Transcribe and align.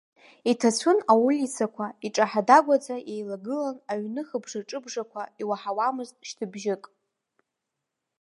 Иҭацәын 0.51 0.99
аулицақәа, 1.11 1.85
иҿаҳа-дагәаӡа 2.05 2.95
иеилагылан 3.09 3.77
аҩны 3.91 4.21
хыбжа-ҿыбжақәа, 4.27 5.21
иуаҳауамызт 5.41 6.15
шьҭыбжьык. 6.27 6.83